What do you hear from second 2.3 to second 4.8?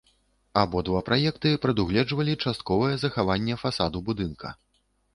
частковае захаванне фасаду будынка.